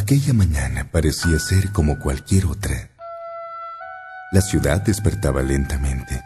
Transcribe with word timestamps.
Aquella 0.00 0.32
mañana 0.32 0.88
parecía 0.90 1.38
ser 1.38 1.72
como 1.72 1.98
cualquier 1.98 2.46
otra. 2.46 2.88
La 4.32 4.40
ciudad 4.40 4.80
despertaba 4.80 5.42
lentamente. 5.42 6.22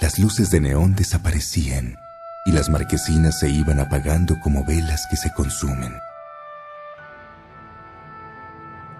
Las 0.00 0.18
luces 0.18 0.50
de 0.50 0.62
neón 0.62 0.94
desaparecían 0.94 1.98
y 2.46 2.52
las 2.52 2.70
marquesinas 2.70 3.38
se 3.38 3.50
iban 3.50 3.78
apagando 3.78 4.40
como 4.40 4.64
velas 4.64 5.06
que 5.10 5.18
se 5.18 5.30
consumen. 5.34 5.92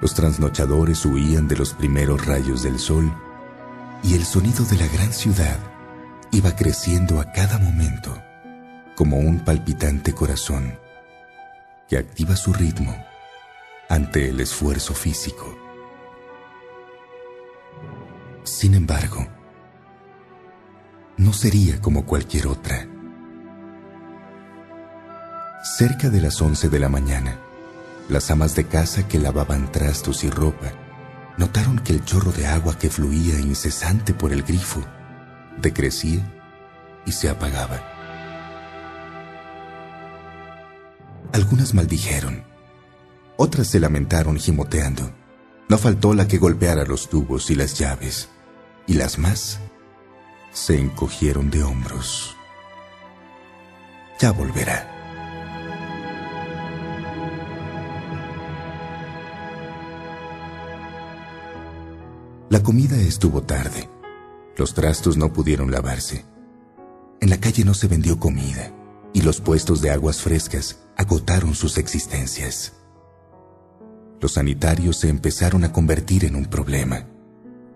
Los 0.02 0.12
trasnochadores 0.14 1.02
huían 1.06 1.48
de 1.48 1.56
los 1.56 1.72
primeros 1.72 2.26
rayos 2.26 2.62
del 2.62 2.78
sol 2.78 3.10
y 4.02 4.16
el 4.16 4.26
sonido 4.26 4.66
de 4.66 4.76
la 4.76 4.86
gran 4.86 5.14
ciudad 5.14 5.56
iba 6.30 6.54
creciendo 6.54 7.18
a 7.18 7.32
cada 7.32 7.56
momento 7.56 8.22
como 8.96 9.16
un 9.16 9.40
palpitante 9.40 10.12
corazón 10.12 10.78
que 11.88 11.96
activa 11.96 12.36
su 12.36 12.52
ritmo 12.52 13.09
ante 13.90 14.28
el 14.28 14.38
esfuerzo 14.40 14.94
físico. 14.94 15.58
Sin 18.44 18.74
embargo, 18.74 19.26
no 21.16 21.32
sería 21.32 21.80
como 21.80 22.06
cualquier 22.06 22.46
otra. 22.46 22.86
Cerca 25.76 26.08
de 26.08 26.20
las 26.20 26.40
once 26.40 26.68
de 26.68 26.78
la 26.78 26.88
mañana, 26.88 27.40
las 28.08 28.30
amas 28.30 28.54
de 28.54 28.64
casa 28.64 29.08
que 29.08 29.18
lavaban 29.18 29.72
trastos 29.72 30.22
y 30.22 30.30
ropa 30.30 30.72
notaron 31.36 31.80
que 31.80 31.92
el 31.92 32.04
chorro 32.04 32.30
de 32.30 32.46
agua 32.46 32.78
que 32.78 32.90
fluía 32.90 33.40
incesante 33.40 34.14
por 34.14 34.32
el 34.32 34.44
grifo 34.44 34.82
decrecía 35.60 36.20
y 37.06 37.10
se 37.10 37.28
apagaba. 37.28 37.82
Algunas 41.32 41.74
maldijeron, 41.74 42.49
otras 43.42 43.68
se 43.68 43.80
lamentaron 43.80 44.38
gimoteando. 44.38 45.10
No 45.70 45.78
faltó 45.78 46.12
la 46.12 46.28
que 46.28 46.36
golpeara 46.36 46.84
los 46.84 47.08
tubos 47.08 47.50
y 47.50 47.54
las 47.54 47.78
llaves, 47.78 48.28
y 48.86 48.94
las 48.94 49.18
más 49.18 49.60
se 50.52 50.78
encogieron 50.78 51.50
de 51.50 51.62
hombros. 51.62 52.36
Ya 54.18 54.30
volverá. 54.32 54.86
La 62.50 62.62
comida 62.62 62.96
estuvo 62.96 63.42
tarde. 63.42 63.88
Los 64.58 64.74
trastos 64.74 65.16
no 65.16 65.32
pudieron 65.32 65.70
lavarse. 65.70 66.26
En 67.22 67.30
la 67.30 67.40
calle 67.40 67.64
no 67.64 67.72
se 67.72 67.88
vendió 67.88 68.20
comida 68.20 68.70
y 69.14 69.22
los 69.22 69.40
puestos 69.40 69.80
de 69.80 69.88
aguas 69.88 70.20
frescas 70.20 70.80
agotaron 70.98 71.54
sus 71.54 71.78
existencias. 71.78 72.74
Los 74.20 74.32
sanitarios 74.32 74.98
se 74.98 75.08
empezaron 75.08 75.64
a 75.64 75.72
convertir 75.72 76.24
en 76.24 76.36
un 76.36 76.46
problema, 76.46 77.06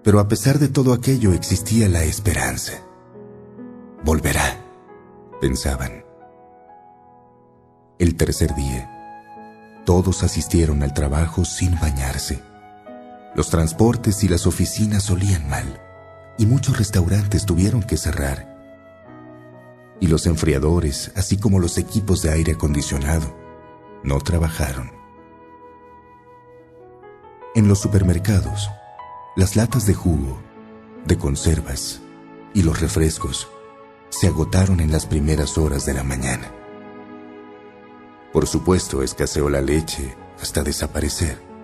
pero 0.03 0.21
a 0.21 0.29
pesar 0.29 0.59
de 0.59 0.69
todo 0.69 0.93
aquello 0.93 1.33
existía 1.33 1.89
la 1.89 2.05
esperanza. 2.05 2.75
Volverá, 4.05 4.61
pensaban. 5.41 6.05
El 7.99 8.17
tercer 8.17 8.55
día, 8.55 9.83
todos 9.87 10.23
asistieron 10.23 10.83
al 10.83 10.93
trabajo 10.93 11.45
sin 11.45 11.79
bañarse 11.81 12.43
los 13.35 13.51
transportes 13.51 14.23
y 14.23 14.29
las 14.29 14.47
oficinas 14.47 15.11
olían 15.11 15.49
mal 15.49 15.81
y 16.39 16.47
muchos 16.47 16.79
restaurantes 16.79 17.45
tuvieron 17.45 17.83
que 17.83 17.97
cerrar. 17.97 18.53
Y 20.01 20.07
los 20.07 20.27
enfriadores, 20.27 21.11
así 21.17 21.37
como 21.37 21.59
los 21.59 21.79
equipos 21.79 22.23
de 22.23 22.31
aire 22.31 22.53
acondicionado, 22.53 23.35
no 24.05 24.19
trabajaron. 24.21 25.04
En 27.55 27.69
los 27.69 27.79
supermercados, 27.79 28.71
las 29.37 29.57
latas 29.57 29.87
de 29.87 29.95
jugo, 29.95 30.39
de 31.07 31.17
conservas 31.19 32.01
y 32.53 32.63
los 32.63 32.81
refrescos 32.81 33.49
se 34.09 34.27
agotaron 34.27 34.81
en 34.81 34.93
las 34.93 35.07
primeras 35.07 35.59
horas 35.59 35.87
de 35.87 35.95
la 35.95 36.03
mañana. 36.03 36.53
Por 38.33 38.47
supuesto, 38.47 39.03
escaseó 39.03 39.49
la 39.49 39.61
leche 39.61 40.17
hasta 40.41 40.63
desaparecer 40.63 41.55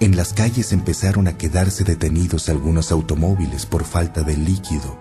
en 0.00 0.16
las 0.16 0.32
calles 0.32 0.72
empezaron 0.72 1.28
a 1.28 1.36
quedarse 1.36 1.84
detenidos 1.84 2.48
algunos 2.48 2.90
automóviles 2.90 3.66
por 3.66 3.84
falta 3.84 4.22
de 4.22 4.34
líquido. 4.34 4.98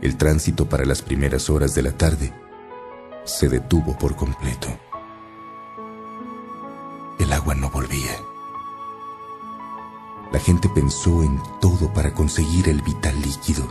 El 0.00 0.16
tránsito 0.16 0.66
para 0.66 0.86
las 0.86 1.02
primeras 1.02 1.50
horas 1.50 1.74
de 1.74 1.82
la 1.82 1.92
tarde 1.92 2.32
se 3.26 3.50
detuvo 3.50 3.98
por 3.98 4.16
completo. 4.16 4.68
El 7.20 7.34
agua 7.34 7.54
no 7.54 7.68
volvía. 7.68 8.16
La 10.32 10.40
gente 10.40 10.70
pensó 10.70 11.22
en 11.22 11.38
todo 11.60 11.92
para 11.92 12.14
conseguir 12.14 12.66
el 12.70 12.80
vital 12.80 13.20
líquido. 13.20 13.70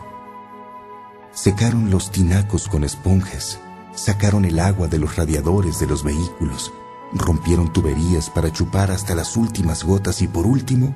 Secaron 1.32 1.90
los 1.90 2.12
tinacos 2.12 2.68
con 2.68 2.84
esponjas, 2.84 3.60
sacaron 3.96 4.46
el 4.46 4.60
agua 4.60 4.88
de 4.88 5.00
los 5.00 5.16
radiadores 5.16 5.80
de 5.80 5.88
los 5.88 6.04
vehículos, 6.04 6.72
rompieron 7.12 7.74
tuberías 7.74 8.30
para 8.30 8.54
chupar 8.54 8.92
hasta 8.92 9.16
las 9.16 9.36
últimas 9.36 9.84
gotas 9.84 10.22
y 10.22 10.28
por 10.28 10.46
último, 10.46 10.96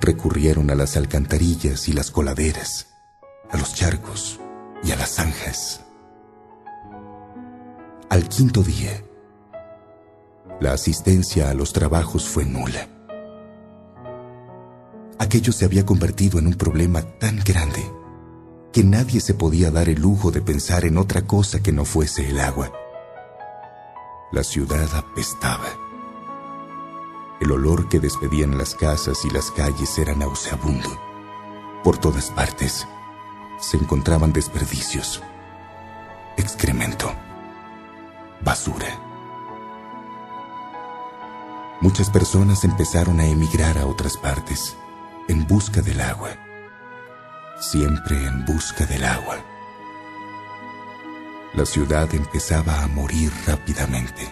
recurrieron 0.00 0.68
a 0.68 0.74
las 0.74 0.96
alcantarillas 0.96 1.88
y 1.88 1.92
las 1.92 2.10
coladeras, 2.10 2.88
a 3.52 3.56
los 3.56 3.72
charcos 3.72 4.40
y 4.82 4.90
a 4.90 4.96
las 4.96 5.10
zanjas. 5.10 5.84
Al 8.10 8.28
quinto 8.28 8.64
día, 8.64 9.04
la 10.60 10.72
asistencia 10.72 11.50
a 11.50 11.54
los 11.54 11.72
trabajos 11.72 12.28
fue 12.28 12.44
nula. 12.44 12.88
Aquello 15.18 15.52
se 15.52 15.64
había 15.64 15.84
convertido 15.84 16.38
en 16.38 16.46
un 16.46 16.54
problema 16.54 17.02
tan 17.02 17.38
grande 17.44 17.84
que 18.72 18.84
nadie 18.84 19.20
se 19.20 19.34
podía 19.34 19.70
dar 19.70 19.88
el 19.88 20.00
lujo 20.00 20.30
de 20.30 20.40
pensar 20.40 20.84
en 20.84 20.98
otra 20.98 21.22
cosa 21.22 21.60
que 21.60 21.72
no 21.72 21.84
fuese 21.84 22.28
el 22.28 22.38
agua. 22.40 22.72
La 24.30 24.44
ciudad 24.44 24.88
apestaba. 24.94 25.68
El 27.40 27.52
olor 27.52 27.88
que 27.88 28.00
despedían 28.00 28.58
las 28.58 28.74
casas 28.74 29.24
y 29.24 29.30
las 29.30 29.50
calles 29.50 29.96
era 29.98 30.14
nauseabundo. 30.14 30.90
Por 31.82 31.98
todas 31.98 32.30
partes 32.30 32.86
se 33.60 33.76
encontraban 33.76 34.32
desperdicios, 34.32 35.22
excremento, 36.36 37.12
basura. 38.44 39.07
Muchas 41.80 42.10
personas 42.10 42.64
empezaron 42.64 43.20
a 43.20 43.26
emigrar 43.26 43.78
a 43.78 43.86
otras 43.86 44.16
partes 44.16 44.76
en 45.28 45.46
busca 45.46 45.80
del 45.80 46.00
agua, 46.00 46.30
siempre 47.60 48.26
en 48.26 48.44
busca 48.44 48.84
del 48.86 49.04
agua 49.04 49.38
la 51.54 51.66
ciudad 51.66 52.14
empezaba 52.14 52.82
a 52.82 52.86
morir 52.86 53.32
rápidamente. 53.46 54.22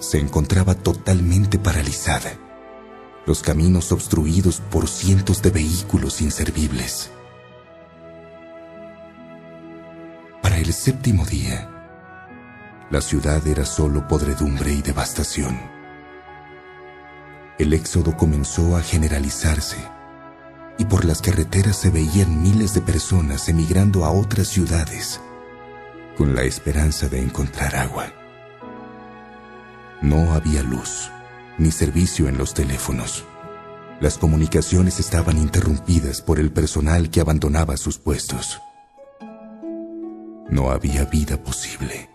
Se 0.00 0.18
encontraba 0.18 0.74
totalmente 0.74 1.58
paralizada, 1.58 2.32
los 3.26 3.42
caminos 3.42 3.92
obstruidos 3.92 4.60
por 4.60 4.88
cientos 4.88 5.42
de 5.42 5.50
vehículos 5.50 6.20
inservibles. 6.20 7.10
Para 10.42 10.58
el 10.58 10.72
séptimo 10.72 11.24
día, 11.24 11.70
la 12.92 13.00
ciudad 13.00 13.44
era 13.46 13.64
solo 13.64 14.06
podredumbre 14.06 14.70
y 14.70 14.82
devastación. 14.82 15.58
El 17.58 17.72
éxodo 17.72 18.18
comenzó 18.18 18.76
a 18.76 18.82
generalizarse 18.82 19.78
y 20.76 20.84
por 20.84 21.06
las 21.06 21.22
carreteras 21.22 21.76
se 21.76 21.88
veían 21.88 22.42
miles 22.42 22.74
de 22.74 22.82
personas 22.82 23.48
emigrando 23.48 24.04
a 24.04 24.10
otras 24.10 24.48
ciudades 24.48 25.22
con 26.18 26.34
la 26.34 26.42
esperanza 26.42 27.08
de 27.08 27.22
encontrar 27.22 27.76
agua. 27.76 28.12
No 30.02 30.34
había 30.34 30.62
luz, 30.62 31.10
ni 31.56 31.70
servicio 31.70 32.28
en 32.28 32.36
los 32.36 32.52
teléfonos. 32.52 33.24
Las 34.00 34.18
comunicaciones 34.18 35.00
estaban 35.00 35.38
interrumpidas 35.38 36.20
por 36.20 36.38
el 36.38 36.52
personal 36.52 37.08
que 37.08 37.22
abandonaba 37.22 37.78
sus 37.78 37.96
puestos. 37.96 38.60
No 40.50 40.70
había 40.70 41.06
vida 41.06 41.42
posible. 41.42 42.11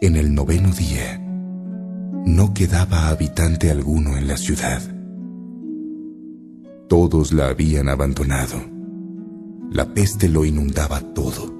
En 0.00 0.16
el 0.16 0.34
noveno 0.34 0.72
día, 0.72 1.18
no 2.26 2.54
quedaba 2.54 3.08
habitante 3.08 3.70
alguno 3.70 4.16
en 4.16 4.28
la 4.28 4.36
ciudad. 4.36 4.82
Todos 6.88 7.32
la 7.32 7.48
habían 7.48 7.88
abandonado 7.88 8.80
la 9.70 9.86
peste 9.94 10.28
lo 10.28 10.44
inundaba 10.44 11.00
todo. 11.14 11.54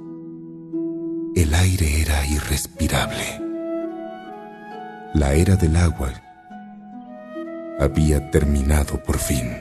El 1.37 1.54
aire 1.54 2.00
era 2.00 2.26
irrespirable. 2.26 3.40
La 5.14 5.34
era 5.34 5.54
del 5.54 5.76
agua 5.76 6.12
había 7.78 8.31
terminado 8.32 9.00
por 9.04 9.19
fin. 9.19 9.58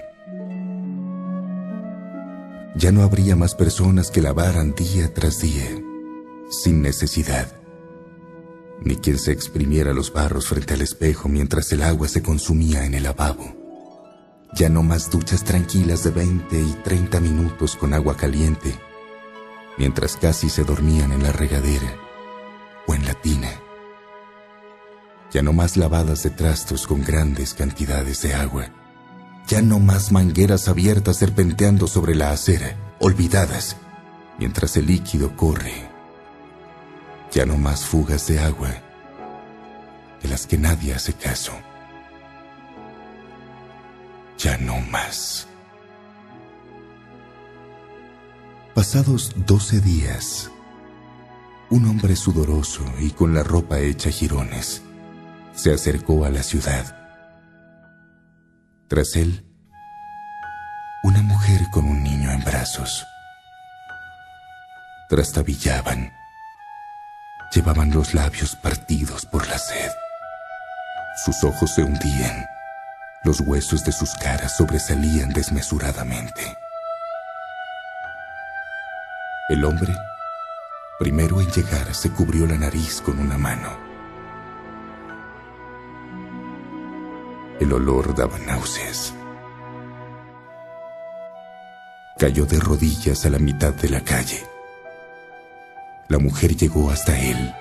Ya 2.76 2.92
no 2.92 3.04
habría 3.04 3.36
más 3.36 3.54
personas 3.54 4.10
que 4.10 4.22
lavaran 4.22 4.74
día 4.74 5.14
tras 5.14 5.40
día, 5.40 5.70
sin 6.50 6.82
necesidad, 6.82 7.52
ni 8.84 8.96
quien 8.96 9.18
se 9.18 9.32
exprimiera 9.32 9.94
los 9.94 10.12
barros 10.14 10.48
frente 10.48 10.74
al 10.74 10.82
espejo 10.82 11.30
mientras 11.30 11.72
el 11.72 11.84
agua 11.84 12.08
se 12.08 12.22
consumía 12.22 12.86
en 12.86 12.94
el 12.94 13.04
lavabo. 13.04 13.56
Ya 14.54 14.70
no 14.70 14.82
más 14.82 15.12
duchas 15.12 15.44
tranquilas 15.44 16.04
de 16.04 16.12
20 16.12 16.60
y 16.60 16.76
30 16.84 17.20
minutos 17.20 17.76
con 17.76 17.94
agua 17.94 18.16
caliente, 18.18 18.74
mientras 19.78 20.18
casi 20.18 20.50
se 20.50 20.64
dormían 20.64 21.12
en 21.12 21.24
la 21.24 21.32
regadera 21.32 21.96
o 22.88 22.96
en 22.96 23.06
la 23.06 23.14
tina. 23.14 23.52
Ya 25.32 25.44
no 25.44 25.54
más 25.54 25.78
lavadas 25.78 26.24
de 26.24 26.32
trastos 26.32 26.88
con 26.88 27.04
grandes 27.04 27.54
cantidades 27.54 28.24
de 28.24 28.34
agua. 28.34 28.70
Ya 29.48 29.62
no 29.62 29.80
más 29.80 30.12
mangueras 30.12 30.68
abiertas 30.68 31.18
serpenteando 31.18 31.88
sobre 31.88 32.16
la 32.16 32.32
acera, 32.32 32.96
olvidadas, 33.00 33.78
mientras 34.40 34.76
el 34.78 34.88
líquido 34.88 35.36
corre. 35.36 35.89
Ya 37.32 37.46
no 37.46 37.58
más 37.58 37.86
fugas 37.86 38.28
de 38.28 38.40
agua, 38.40 38.70
de 40.22 40.30
las 40.30 40.48
que 40.48 40.58
nadie 40.58 40.94
hace 40.94 41.14
caso. 41.14 41.54
Ya 44.38 44.58
no 44.58 44.80
más. 44.82 45.48
Pasados 48.74 49.34
doce 49.46 49.82
días, 49.82 50.50
un 51.70 51.86
hombre 51.86 52.16
sudoroso 52.16 52.84
y 53.00 53.12
con 53.12 53.34
la 53.34 53.44
ropa 53.44 53.80
hecha 53.80 54.10
jirones 54.10 54.82
se 55.54 55.74
acercó 55.74 56.24
a 56.24 56.30
la 56.30 56.42
ciudad. 56.42 56.96
Tras 58.88 59.16
él, 59.18 59.46
una 61.04 61.22
mujer 61.22 61.62
con 61.72 61.86
un 61.86 62.02
niño 62.02 62.32
en 62.32 62.44
brazos. 62.44 63.06
Trastabillaban. 65.10 66.14
Llevaban 67.52 67.90
los 67.92 68.14
labios 68.14 68.56
partidos 68.56 69.26
por 69.26 69.48
la 69.48 69.58
sed. 69.58 69.92
Sus 71.26 71.44
ojos 71.44 71.74
se 71.74 71.84
hundían. 71.84 72.46
Los 73.24 73.42
huesos 73.42 73.84
de 73.84 73.92
sus 73.92 74.14
caras 74.14 74.56
sobresalían 74.56 75.30
desmesuradamente. 75.30 76.58
El 79.50 79.66
hombre, 79.66 79.96
primero 81.00 81.42
en 81.42 81.52
llegar, 81.52 81.94
se 81.96 82.12
cubrió 82.12 82.46
la 82.46 82.56
nariz 82.56 83.02
con 83.02 83.18
una 83.18 83.38
mano. 83.38 83.78
El 87.60 87.74
olor 87.74 88.16
daba 88.16 88.38
náuseas. 88.38 89.14
Cayó 92.18 92.46
de 92.46 92.60
rodillas 92.60 93.26
a 93.26 93.30
la 93.32 93.40
mitad 93.40 93.74
de 93.74 93.90
la 93.90 94.02
calle. 94.02 94.59
La 96.10 96.18
mujer 96.18 96.56
llegó 96.56 96.90
hasta 96.90 97.16
él, 97.20 97.54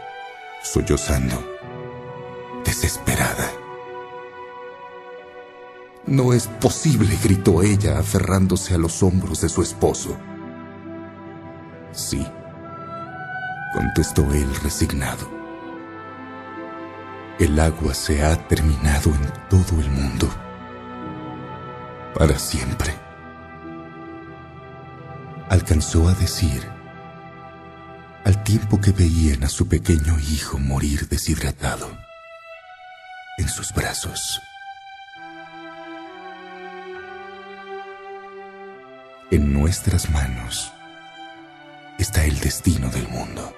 sollozando, 0.62 1.36
desesperada. 2.64 3.52
No 6.06 6.32
es 6.32 6.46
posible, 6.46 7.14
gritó 7.22 7.62
ella, 7.62 7.98
aferrándose 7.98 8.72
a 8.72 8.78
los 8.78 9.02
hombros 9.02 9.42
de 9.42 9.50
su 9.50 9.60
esposo. 9.60 10.16
Sí, 11.92 12.26
contestó 13.74 14.22
él 14.32 14.48
resignado. 14.62 15.28
El 17.38 17.60
agua 17.60 17.92
se 17.92 18.24
ha 18.24 18.48
terminado 18.48 19.10
en 19.10 19.30
todo 19.50 19.78
el 19.78 19.90
mundo. 19.90 20.26
Para 22.14 22.38
siempre. 22.38 22.94
Alcanzó 25.50 26.08
a 26.08 26.14
decir, 26.14 26.77
al 28.28 28.44
tiempo 28.44 28.78
que 28.78 28.92
veían 28.92 29.42
a 29.42 29.48
su 29.48 29.68
pequeño 29.68 30.18
hijo 30.18 30.58
morir 30.58 31.08
deshidratado 31.08 31.90
en 33.38 33.48
sus 33.48 33.72
brazos. 33.72 34.42
En 39.30 39.54
nuestras 39.54 40.10
manos 40.10 40.70
está 41.98 42.26
el 42.26 42.38
destino 42.40 42.90
del 42.90 43.08
mundo. 43.08 43.56